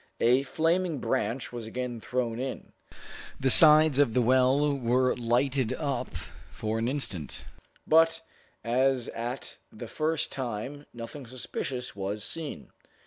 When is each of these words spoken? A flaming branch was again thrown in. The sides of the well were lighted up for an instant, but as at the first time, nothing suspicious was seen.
A 0.19 0.41
flaming 0.41 0.97
branch 0.97 1.53
was 1.53 1.67
again 1.67 1.99
thrown 2.01 2.39
in. 2.39 2.73
The 3.39 3.51
sides 3.51 3.99
of 3.99 4.15
the 4.15 4.21
well 4.23 4.75
were 4.75 5.15
lighted 5.15 5.73
up 5.73 6.15
for 6.51 6.79
an 6.79 6.87
instant, 6.87 7.45
but 7.85 8.23
as 8.63 9.09
at 9.09 9.57
the 9.71 9.87
first 9.87 10.31
time, 10.31 10.87
nothing 10.91 11.27
suspicious 11.27 11.95
was 11.95 12.23
seen. 12.23 12.71